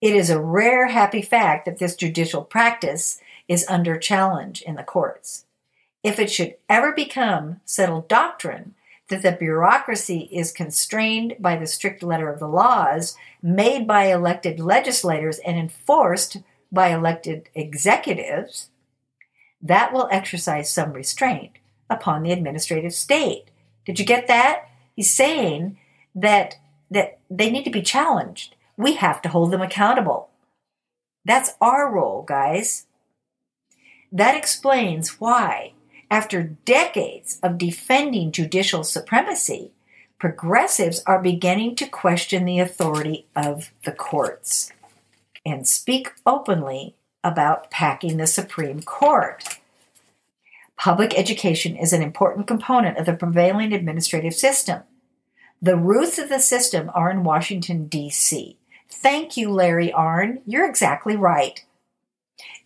It 0.00 0.14
is 0.14 0.30
a 0.30 0.40
rare 0.40 0.88
happy 0.88 1.22
fact 1.22 1.64
that 1.64 1.78
this 1.78 1.94
judicial 1.94 2.42
practice 2.42 3.20
is 3.46 3.66
under 3.68 3.96
challenge 3.98 4.62
in 4.62 4.74
the 4.74 4.82
courts. 4.82 5.44
If 6.02 6.18
it 6.18 6.30
should 6.30 6.56
ever 6.68 6.92
become 6.92 7.60
settled 7.64 8.08
doctrine 8.08 8.74
that 9.08 9.22
the 9.22 9.32
bureaucracy 9.32 10.28
is 10.32 10.50
constrained 10.50 11.36
by 11.38 11.56
the 11.56 11.66
strict 11.66 12.02
letter 12.02 12.28
of 12.28 12.40
the 12.40 12.48
laws 12.48 13.16
made 13.42 13.86
by 13.86 14.04
elected 14.06 14.58
legislators 14.58 15.38
and 15.40 15.58
enforced 15.58 16.38
by 16.72 16.88
elected 16.88 17.48
executives, 17.54 18.70
that 19.60 19.92
will 19.92 20.08
exercise 20.10 20.72
some 20.72 20.92
restraint 20.92 21.52
upon 21.88 22.22
the 22.22 22.32
administrative 22.32 22.94
state. 22.94 23.50
Did 23.84 24.00
you 24.00 24.06
get 24.06 24.26
that? 24.26 24.68
He's 24.96 25.12
saying 25.12 25.78
that 26.14 26.56
that 26.90 27.18
they 27.30 27.50
need 27.50 27.64
to 27.64 27.70
be 27.70 27.82
challenged. 27.82 28.54
We 28.76 28.94
have 28.94 29.22
to 29.22 29.30
hold 29.30 29.50
them 29.50 29.62
accountable. 29.62 30.28
That's 31.24 31.54
our 31.60 31.90
role, 31.90 32.22
guys. 32.22 32.86
That 34.10 34.36
explains 34.36 35.20
why 35.20 35.72
after 36.10 36.42
decades 36.42 37.38
of 37.42 37.56
defending 37.56 38.32
judicial 38.32 38.84
supremacy, 38.84 39.72
progressives 40.18 41.02
are 41.06 41.22
beginning 41.22 41.74
to 41.76 41.86
question 41.86 42.44
the 42.44 42.58
authority 42.58 43.26
of 43.34 43.72
the 43.86 43.92
courts 43.92 44.70
and 45.46 45.66
speak 45.66 46.12
openly 46.26 46.94
about 47.24 47.70
packing 47.70 48.18
the 48.18 48.26
Supreme 48.26 48.82
Court. 48.82 49.58
Public 50.76 51.18
education 51.18 51.76
is 51.76 51.92
an 51.92 52.02
important 52.02 52.46
component 52.46 52.98
of 52.98 53.06
the 53.06 53.14
prevailing 53.14 53.72
administrative 53.72 54.34
system. 54.34 54.82
The 55.62 55.76
roots 55.76 56.18
of 56.18 56.28
the 56.28 56.40
system 56.40 56.90
are 56.92 57.10
in 57.10 57.24
Washington, 57.24 57.86
D.C. 57.86 58.58
Thank 58.90 59.36
you, 59.36 59.50
Larry 59.50 59.92
Arnn. 59.96 60.42
You're 60.44 60.68
exactly 60.68 61.16
right 61.16 61.64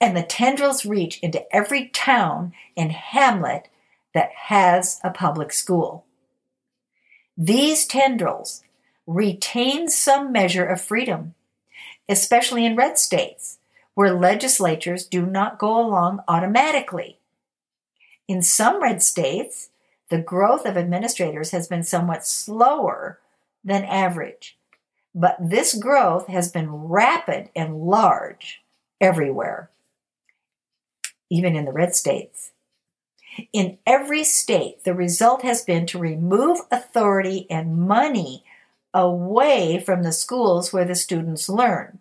and 0.00 0.16
the 0.16 0.22
tendrils 0.22 0.85
reach 0.85 1.18
into 1.20 1.54
every 1.54 1.88
town 1.88 2.52
and 2.76 2.92
hamlet 2.92 3.68
that 4.14 4.30
has 4.32 5.00
a 5.02 5.11
public 5.11 5.52
school. 5.52 6.04
These 7.37 7.87
tendrils 7.87 8.62
retain 9.06 9.88
some 9.88 10.32
measure 10.32 10.64
of 10.64 10.80
freedom, 10.80 11.35
especially 12.09 12.64
in 12.64 12.76
red 12.76 12.98
states, 12.98 13.59
where 13.94 14.12
legislatures 14.12 15.06
do 15.06 15.24
not 15.24 15.59
go 15.59 15.78
along 15.80 16.20
automatically. 16.28 17.18
In 18.28 18.42
some 18.42 18.82
red 18.82 19.02
states, 19.02 19.70
the 20.11 20.21
growth 20.21 20.64
of 20.66 20.77
administrators 20.77 21.51
has 21.51 21.69
been 21.69 21.83
somewhat 21.83 22.27
slower 22.27 23.19
than 23.64 23.85
average, 23.85 24.57
but 25.14 25.37
this 25.40 25.75
growth 25.75 26.29
has 26.29 26.51
been 26.51 26.71
rapid 26.71 27.51
and 27.57 27.81
large 27.81 28.62
everywhere 29.01 29.71
even 31.31 31.57
in 31.57 31.64
the 31.64 31.73
red 31.73 31.95
states. 31.95 32.53
In 33.53 33.79
every 33.87 34.25
state, 34.25 34.85
the 34.85 34.95
result 34.95 35.42
has 35.42 35.62
been 35.62 35.87
to 35.87 35.99
remove 35.99 36.61
authority 36.71 37.47
and 37.51 37.77
money 37.77 38.45
away 38.95 39.83
from 39.85 40.03
the 40.03 40.12
schools 40.12 40.73
where 40.73 40.87
the 40.87 40.95
students 40.95 41.49
learn. 41.49 41.99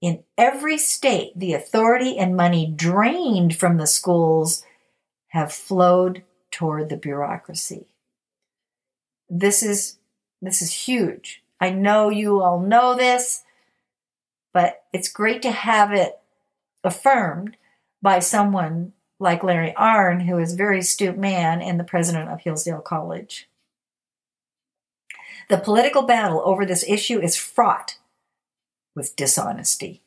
In 0.00 0.22
every 0.36 0.78
state, 0.78 1.32
the 1.36 1.54
authority 1.54 2.18
and 2.18 2.36
money 2.36 2.66
drained 2.66 3.56
from 3.56 3.78
the 3.78 3.86
schools 3.86 4.64
have 5.28 5.52
flowed 5.52 6.22
toward 6.52 6.88
the 6.88 6.96
bureaucracy. 6.96 7.86
This 9.28 9.62
is 9.62 9.96
this 10.40 10.62
is 10.62 10.72
huge. 10.72 11.42
I 11.60 11.70
know 11.70 12.10
you 12.10 12.42
all 12.42 12.60
know 12.60 12.94
this, 12.96 13.44
but 14.52 14.84
it's 14.92 15.08
great 15.08 15.42
to 15.42 15.50
have 15.50 15.92
it 15.92 16.18
affirmed 16.84 17.56
by 18.02 18.18
someone 18.18 18.92
like 19.20 19.44
Larry 19.44 19.72
Arnn, 19.78 20.26
who 20.26 20.38
is 20.38 20.52
a 20.52 20.56
very 20.56 20.80
astute 20.80 21.16
man 21.16 21.62
and 21.62 21.78
the 21.78 21.84
president 21.84 22.28
of 22.28 22.40
Hillsdale 22.40 22.80
College. 22.80 23.48
The 25.48 25.58
political 25.58 26.02
battle 26.02 26.42
over 26.44 26.66
this 26.66 26.84
issue 26.88 27.20
is 27.20 27.36
fraught 27.36 27.98
with 28.94 29.16
dishonesty. 29.16 30.02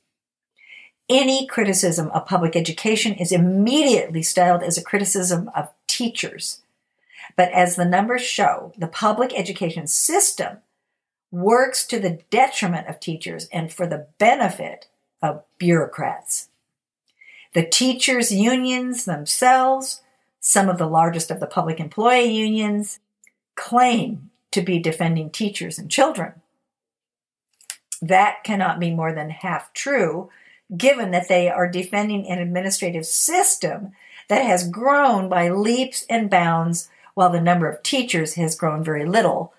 Any 1.09 1.45
criticism 1.47 2.09
of 2.11 2.25
public 2.25 2.55
education 2.55 3.13
is 3.13 3.31
immediately 3.31 4.23
styled 4.23 4.63
as 4.63 4.77
a 4.77 4.83
criticism 4.83 5.49
of 5.55 5.69
teachers. 5.95 6.61
But 7.35 7.51
as 7.51 7.75
the 7.75 7.85
numbers 7.85 8.21
show, 8.21 8.73
the 8.77 8.87
public 8.87 9.37
education 9.37 9.87
system 9.87 10.57
works 11.31 11.85
to 11.87 11.99
the 11.99 12.19
detriment 12.29 12.87
of 12.87 12.99
teachers 12.99 13.47
and 13.51 13.71
for 13.71 13.87
the 13.87 14.07
benefit 14.17 14.87
of 15.21 15.43
bureaucrats. 15.57 16.49
The 17.53 17.65
teachers' 17.65 18.33
unions 18.33 19.05
themselves, 19.05 20.01
some 20.39 20.69
of 20.69 20.77
the 20.77 20.87
largest 20.87 21.31
of 21.31 21.39
the 21.39 21.47
public 21.47 21.79
employee 21.79 22.31
unions, 22.31 22.99
claim 23.55 24.29
to 24.51 24.61
be 24.61 24.79
defending 24.79 25.29
teachers 25.29 25.79
and 25.79 25.89
children. 25.89 26.33
That 28.01 28.43
cannot 28.43 28.79
be 28.79 28.91
more 28.91 29.13
than 29.13 29.29
half 29.29 29.73
true, 29.73 30.29
given 30.75 31.11
that 31.11 31.27
they 31.27 31.49
are 31.49 31.69
defending 31.69 32.27
an 32.27 32.39
administrative 32.39 33.05
system 33.05 33.93
that 34.29 34.45
has 34.45 34.69
grown 34.69 35.29
by 35.29 35.49
leaps 35.49 36.05
and 36.09 36.29
bounds 36.29 36.89
while 37.13 37.29
the 37.29 37.41
number 37.41 37.69
of 37.69 37.83
teachers 37.83 38.33
has 38.35 38.55
grown 38.55 38.83
very 38.83 39.05
little. 39.05 39.53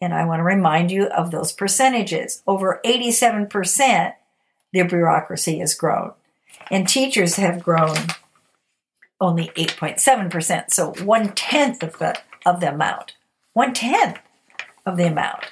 And 0.00 0.12
I 0.12 0.24
want 0.24 0.40
to 0.40 0.44
remind 0.44 0.90
you 0.90 1.06
of 1.06 1.30
those 1.30 1.52
percentages. 1.52 2.42
Over 2.46 2.80
87% 2.84 4.14
the 4.72 4.82
bureaucracy 4.82 5.58
has 5.58 5.74
grown 5.74 6.12
and 6.70 6.88
teachers 6.88 7.36
have 7.36 7.62
grown 7.62 7.96
only 9.20 9.48
8.7%, 9.48 10.70
so 10.70 10.92
one 11.04 11.32
tenth 11.34 11.82
of 11.82 11.98
the 11.98 12.18
of 12.44 12.60
the 12.60 12.72
amount. 12.72 13.14
One 13.52 13.72
tenth 13.72 14.18
of 14.84 14.96
the 14.96 15.06
amount. 15.06 15.44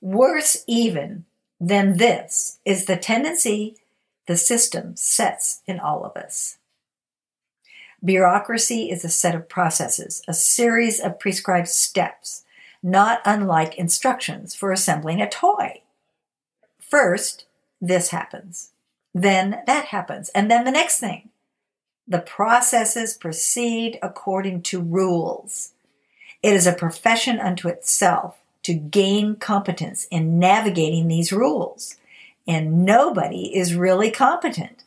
Worse 0.00 0.64
even 0.66 1.24
than 1.58 1.96
this 1.96 2.58
is 2.64 2.84
the 2.84 2.96
tendency 2.96 3.76
the 4.26 4.36
system 4.36 4.94
sets 4.96 5.62
in 5.66 5.80
all 5.80 6.04
of 6.04 6.16
us. 6.16 6.58
Bureaucracy 8.02 8.90
is 8.90 9.04
a 9.04 9.10
set 9.10 9.34
of 9.34 9.48
processes, 9.48 10.22
a 10.26 10.32
series 10.32 11.00
of 11.00 11.18
prescribed 11.18 11.68
steps, 11.68 12.44
not 12.82 13.20
unlike 13.24 13.74
instructions 13.76 14.54
for 14.54 14.72
assembling 14.72 15.20
a 15.20 15.28
toy. 15.28 15.82
First, 16.78 17.44
this 17.80 18.08
happens. 18.08 18.70
Then 19.14 19.62
that 19.66 19.86
happens. 19.86 20.30
And 20.30 20.50
then 20.50 20.64
the 20.64 20.70
next 20.70 20.98
thing. 20.98 21.28
The 22.08 22.20
processes 22.20 23.14
proceed 23.14 23.98
according 24.02 24.62
to 24.62 24.80
rules. 24.80 25.72
It 26.42 26.54
is 26.54 26.66
a 26.66 26.72
profession 26.72 27.38
unto 27.38 27.68
itself 27.68 28.38
to 28.62 28.74
gain 28.74 29.36
competence 29.36 30.06
in 30.10 30.38
navigating 30.38 31.08
these 31.08 31.32
rules, 31.32 31.96
and 32.48 32.84
nobody 32.84 33.54
is 33.56 33.74
really 33.74 34.10
competent. 34.10 34.84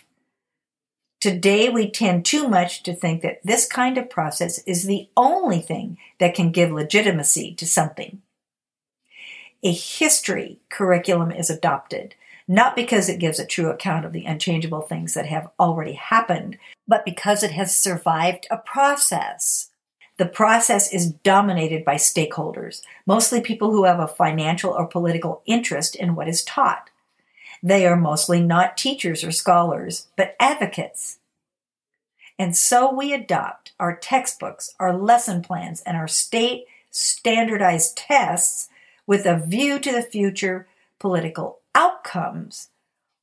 Today, 1.24 1.70
we 1.70 1.90
tend 1.90 2.26
too 2.26 2.50
much 2.50 2.84
to 2.84 2.94
think 2.94 3.22
that 3.22 3.40
this 3.46 3.66
kind 3.66 3.98
of 3.98 4.10
process 4.10 4.60
is 4.68 4.84
the 4.84 5.08
only 5.16 5.62
thing 5.62 5.98
that 6.20 6.36
can 6.36 6.52
give 6.52 6.70
legitimacy 6.70 7.56
to 7.56 7.66
something. 7.66 8.22
A 9.64 9.72
history 9.72 10.60
curriculum 10.70 11.32
is 11.32 11.50
adopted, 11.50 12.16
not 12.46 12.76
because 12.76 13.08
it 13.08 13.22
gives 13.22 13.40
a 13.40 13.46
true 13.46 13.70
account 13.70 14.04
of 14.04 14.12
the 14.12 14.26
unchangeable 14.26 14.82
things 14.82 15.14
that 15.14 15.28
have 15.28 15.50
already 15.58 15.94
happened, 15.94 16.58
but 16.90 17.06
because 17.06 17.42
it 17.42 17.52
has 17.52 17.74
survived 17.74 18.46
a 18.52 18.58
process. 18.58 19.70
The 20.18 20.26
process 20.26 20.94
is 20.94 21.10
dominated 21.10 21.86
by 21.86 21.96
stakeholders, 21.96 22.82
mostly 23.06 23.40
people 23.40 23.72
who 23.72 23.86
have 23.86 24.02
a 24.02 24.10
financial 24.10 24.72
or 24.72 24.88
political 24.88 25.42
interest 25.46 25.96
in 25.96 26.16
what 26.16 26.28
is 26.28 26.44
taught. 26.44 26.90
They 27.64 27.88
are 27.88 27.96
mostly 27.96 28.42
not 28.42 28.76
teachers 28.76 29.24
or 29.24 29.32
scholars, 29.32 30.08
but 30.18 30.36
advocates. 30.38 31.20
And 32.38 32.58
so 32.58 32.94
we 32.94 33.14
adopt 33.14 33.72
our 33.80 33.96
textbooks, 33.96 34.76
our 34.82 34.96
lesson 34.96 35.42
plans, 35.42 35.82
and 35.86 35.96
our 35.96 36.10
state 36.10 36.66
standardized 36.92 37.96
tests 37.96 38.68
with 39.08 39.26
a 39.26 39.38
view 39.40 39.80
to 39.80 39.92
the 39.94 40.02
future 40.02 40.68
political 41.00 41.60
outcomes 41.74 42.70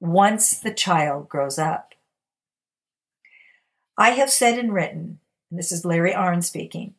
once 0.00 0.58
the 0.58 0.72
child 0.72 1.28
grows 1.28 1.58
up. 1.58 1.94
I 3.98 4.10
have 4.10 4.30
said 4.30 4.58
and 4.58 4.72
written, 4.72 5.18
and 5.50 5.58
this 5.58 5.70
is 5.70 5.84
Larry 5.84 6.12
Arnn 6.12 6.42
speaking, 6.42 6.94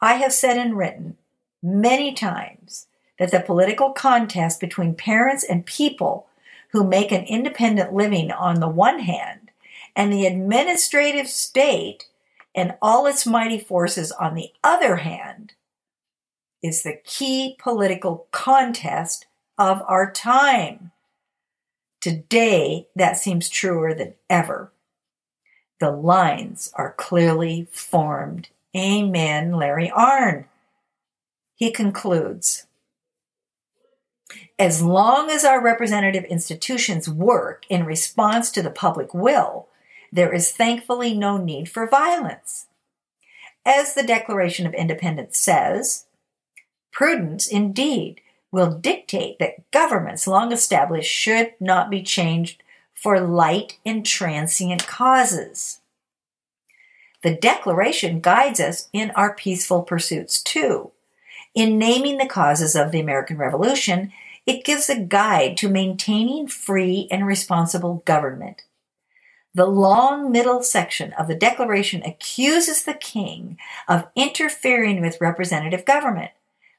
I 0.00 0.14
have 0.14 0.32
said 0.32 0.56
and 0.56 0.76
written 0.76 1.16
many 1.62 2.12
times 2.12 2.86
that 3.18 3.30
the 3.30 3.40
political 3.40 3.92
contest 3.92 4.60
between 4.60 4.94
parents 4.94 5.44
and 5.44 5.64
people 5.64 6.26
who 6.72 6.84
make 6.86 7.12
an 7.12 7.24
independent 7.24 7.92
living 7.92 8.30
on 8.30 8.60
the 8.60 8.68
one 8.68 9.00
hand, 9.00 9.50
and 9.96 10.12
the 10.12 10.26
administrative 10.26 11.28
state 11.28 12.06
and 12.54 12.74
all 12.80 13.06
its 13.06 13.26
mighty 13.26 13.58
forces 13.58 14.12
on 14.12 14.34
the 14.34 14.50
other 14.62 14.96
hand, 14.96 15.54
is 16.62 16.82
the 16.82 17.00
key 17.04 17.56
political 17.58 18.26
contest 18.30 19.26
of 19.56 19.82
our 19.86 20.10
time. 20.10 20.92
Today, 22.00 22.88
that 22.94 23.16
seems 23.16 23.48
truer 23.48 23.94
than 23.94 24.14
ever. 24.30 24.72
The 25.80 25.90
lines 25.90 26.70
are 26.74 26.94
clearly 26.96 27.68
formed. 27.70 28.48
Amen, 28.76 29.52
Larry 29.52 29.90
Arnn. 29.96 30.44
He 31.54 31.72
concludes 31.72 32.67
as 34.58 34.82
long 34.82 35.30
as 35.30 35.44
our 35.44 35.62
representative 35.62 36.24
institutions 36.24 37.08
work 37.08 37.64
in 37.68 37.84
response 37.84 38.50
to 38.50 38.62
the 38.62 38.70
public 38.70 39.14
will, 39.14 39.68
there 40.12 40.32
is 40.32 40.50
thankfully 40.50 41.14
no 41.14 41.36
need 41.36 41.70
for 41.70 41.88
violence. 41.88 42.66
As 43.64 43.94
the 43.94 44.02
Declaration 44.02 44.66
of 44.66 44.74
Independence 44.74 45.38
says, 45.38 46.06
prudence 46.90 47.46
indeed 47.46 48.20
will 48.50 48.72
dictate 48.72 49.38
that 49.38 49.70
governments 49.70 50.26
long 50.26 50.52
established 50.52 51.12
should 51.12 51.52
not 51.60 51.90
be 51.90 52.02
changed 52.02 52.62
for 52.94 53.20
light 53.20 53.78
and 53.84 54.04
transient 54.04 54.86
causes. 54.86 55.80
The 57.22 57.34
Declaration 57.34 58.20
guides 58.20 58.60
us 58.60 58.88
in 58.92 59.10
our 59.12 59.34
peaceful 59.34 59.82
pursuits 59.82 60.42
too. 60.42 60.92
In 61.58 61.76
naming 61.76 62.18
the 62.18 62.26
causes 62.28 62.76
of 62.76 62.92
the 62.92 63.00
American 63.00 63.36
Revolution, 63.36 64.12
it 64.46 64.64
gives 64.64 64.88
a 64.88 64.96
guide 64.96 65.56
to 65.56 65.68
maintaining 65.68 66.46
free 66.46 67.08
and 67.10 67.26
responsible 67.26 68.04
government. 68.06 68.62
The 69.56 69.66
long 69.66 70.30
middle 70.30 70.62
section 70.62 71.12
of 71.14 71.26
the 71.26 71.34
Declaration 71.34 72.04
accuses 72.04 72.84
the 72.84 72.94
king 72.94 73.58
of 73.88 74.06
interfering 74.14 75.00
with 75.00 75.20
representative 75.20 75.84
government, 75.84 76.30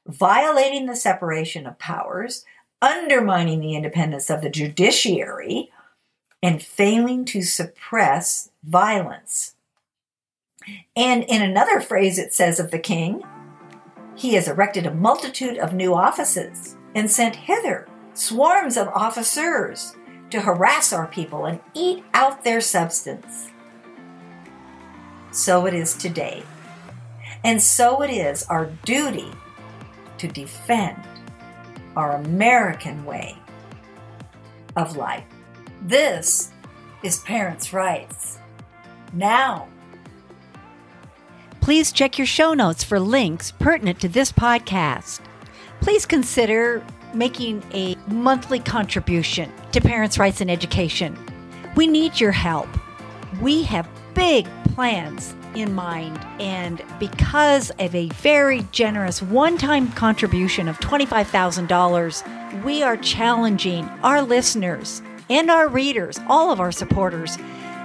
violating 0.06 0.86
the 0.86 0.96
separation 0.96 1.66
of 1.66 1.78
powers, 1.78 2.46
undermining 2.80 3.60
the 3.60 3.74
independence 3.74 4.30
of 4.30 4.40
the 4.40 4.48
judiciary, 4.48 5.70
and 6.42 6.62
failing 6.62 7.26
to 7.26 7.42
suppress 7.42 8.48
violence. 8.64 9.56
And 10.96 11.22
in 11.24 11.42
another 11.42 11.82
phrase, 11.82 12.18
it 12.18 12.32
says 12.32 12.58
of 12.58 12.70
the 12.70 12.78
king, 12.78 13.22
he 14.20 14.34
has 14.34 14.48
erected 14.48 14.84
a 14.84 14.92
multitude 14.92 15.56
of 15.56 15.72
new 15.72 15.94
offices 15.94 16.76
and 16.94 17.10
sent 17.10 17.34
hither 17.34 17.88
swarms 18.12 18.76
of 18.76 18.86
officers 18.88 19.96
to 20.28 20.42
harass 20.42 20.92
our 20.92 21.06
people 21.06 21.46
and 21.46 21.58
eat 21.72 22.04
out 22.12 22.44
their 22.44 22.60
substance. 22.60 23.48
So 25.32 25.64
it 25.64 25.72
is 25.72 25.94
today. 25.94 26.42
And 27.44 27.62
so 27.62 28.02
it 28.02 28.10
is 28.10 28.44
our 28.50 28.66
duty 28.84 29.30
to 30.18 30.28
defend 30.28 31.02
our 31.96 32.16
American 32.16 33.06
way 33.06 33.38
of 34.76 34.98
life. 34.98 35.24
This 35.80 36.52
is 37.02 37.20
Parents' 37.20 37.72
Rights. 37.72 38.36
Now, 39.14 39.66
please 41.60 41.92
check 41.92 42.18
your 42.18 42.26
show 42.26 42.54
notes 42.54 42.82
for 42.82 42.98
links 42.98 43.52
pertinent 43.52 44.00
to 44.00 44.08
this 44.08 44.32
podcast 44.32 45.20
please 45.80 46.06
consider 46.06 46.84
making 47.14 47.62
a 47.72 47.96
monthly 48.08 48.60
contribution 48.60 49.50
to 49.72 49.80
Parents' 49.80 50.18
Rights 50.18 50.40
in 50.40 50.50
Education. 50.50 51.18
We 51.76 51.86
need 51.86 52.20
your 52.20 52.32
help. 52.32 52.68
We 53.40 53.62
have 53.64 53.88
big 54.14 54.46
plans 54.74 55.34
in 55.54 55.74
mind, 55.74 56.18
and 56.38 56.82
because 57.00 57.70
of 57.78 57.94
a 57.94 58.08
very 58.08 58.66
generous 58.70 59.20
one 59.20 59.58
time 59.58 59.90
contribution 59.92 60.68
of 60.68 60.78
$25,000, 60.78 62.64
we 62.64 62.82
are 62.82 62.96
challenging 62.96 63.88
our 64.02 64.22
listeners 64.22 65.02
and 65.28 65.50
our 65.50 65.68
readers, 65.68 66.20
all 66.28 66.52
of 66.52 66.60
our 66.60 66.72
supporters, 66.72 67.36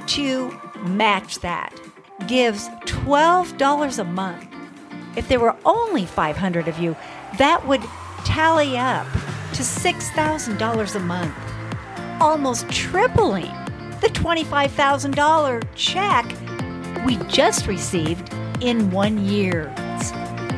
to 0.07 0.55
match 0.83 1.39
that. 1.39 1.73
Gives 2.27 2.69
$12 2.85 3.99
a 3.99 4.03
month. 4.03 4.45
If 5.15 5.27
there 5.27 5.39
were 5.39 5.55
only 5.65 6.05
500 6.05 6.67
of 6.67 6.79
you, 6.79 6.95
that 7.37 7.65
would 7.67 7.83
tally 8.25 8.77
up 8.77 9.05
to 9.53 9.61
$6,000 9.61 10.95
a 10.95 10.99
month, 10.99 11.35
almost 12.19 12.67
tripling 12.69 13.51
the 14.01 14.07
$25,000 14.07 15.63
check 15.75 16.25
we 17.05 17.17
just 17.27 17.67
received 17.67 18.33
in 18.61 18.89
one 18.91 19.25
year. 19.25 19.73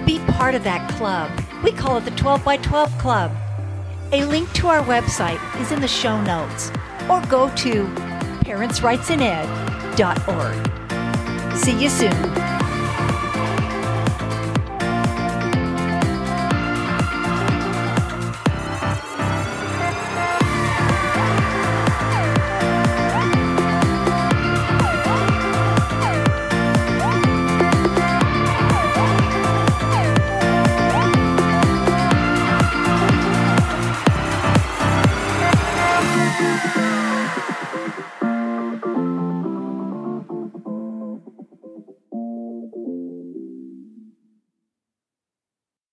Be 0.05 0.19
part 0.19 0.53
of 0.55 0.63
that 0.63 0.89
club. 0.97 1.29
We 1.63 1.71
call 1.71 1.97
it 1.97 2.05
the 2.05 2.11
12 2.11 2.45
by 2.45 2.57
12 2.57 2.97
Club. 2.97 3.31
A 4.13 4.23
link 4.25 4.51
to 4.53 4.67
our 4.67 4.81
website 4.83 5.39
is 5.59 5.73
in 5.73 5.81
the 5.81 5.87
show 5.87 6.21
notes, 6.21 6.71
or 7.09 7.19
go 7.27 7.49
to 7.55 7.87
parentsrightsined.org. 8.45 10.66
See 11.57 11.71
you 11.71 11.89
soon. 11.89 12.36